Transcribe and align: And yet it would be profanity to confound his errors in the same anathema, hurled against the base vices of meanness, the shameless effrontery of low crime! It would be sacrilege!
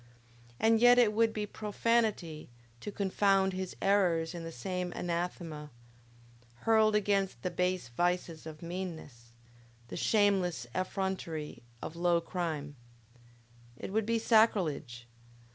And 0.59 0.79
yet 0.79 0.97
it 0.97 1.13
would 1.13 1.31
be 1.31 1.45
profanity 1.45 2.49
to 2.79 2.91
confound 2.91 3.53
his 3.53 3.75
errors 3.83 4.33
in 4.33 4.43
the 4.43 4.51
same 4.51 4.91
anathema, 4.93 5.69
hurled 6.61 6.95
against 6.95 7.43
the 7.43 7.51
base 7.51 7.89
vices 7.89 8.47
of 8.47 8.63
meanness, 8.63 9.31
the 9.89 9.95
shameless 9.97 10.65
effrontery 10.73 11.61
of 11.83 11.95
low 11.95 12.19
crime! 12.19 12.77
It 13.77 13.93
would 13.93 14.07
be 14.07 14.17
sacrilege! 14.17 15.05